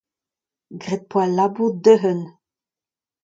Graet 0.81 1.03
az 1.03 1.09
poa 1.09 1.21
al 1.27 1.31
labour 1.37 1.71
da-unan. 1.83 2.19